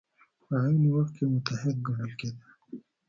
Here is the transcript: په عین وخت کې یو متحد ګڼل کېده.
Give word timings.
په 0.45 0.53
عین 0.63 0.83
وخت 0.95 1.13
کې 1.17 1.23
یو 1.25 1.31
متحد 1.35 1.75
ګڼل 1.85 2.11
کېده. 2.19 2.43